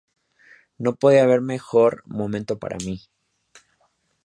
[0.79, 3.03] No podía haber mejor momento para mí.